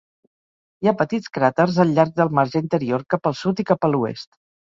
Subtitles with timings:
[0.83, 3.93] Hi ha petits cràters al llarg del marge interior cap al sud i cap a
[3.95, 4.29] l'oest.